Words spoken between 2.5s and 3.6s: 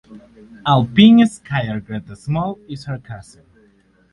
is her cousin.